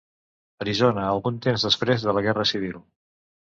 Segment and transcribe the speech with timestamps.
[0.65, 2.83] Arizona, algun temps després de la Guerra Civil.